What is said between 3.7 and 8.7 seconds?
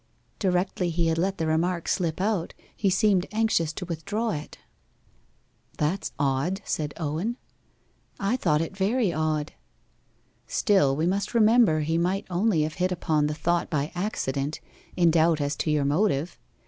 to withdraw it.' 'That's odd,' said Owen. 'I thought